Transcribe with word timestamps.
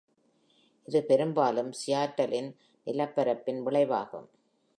இது 0.87 1.03
பெரும்பாலும் 1.03 1.71
சியாட்டலின் 1.71 2.49
நிலப்பரப்பின் 2.87 3.61
விளைவாகும். 3.63 4.27